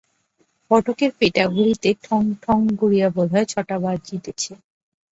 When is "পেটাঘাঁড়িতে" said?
1.19-1.89